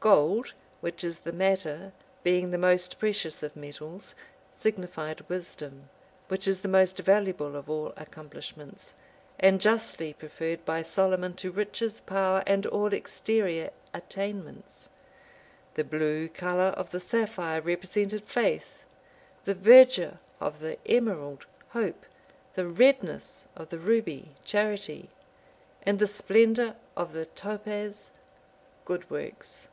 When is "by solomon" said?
10.64-11.34